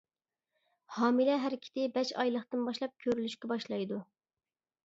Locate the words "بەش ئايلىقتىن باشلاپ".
1.97-3.07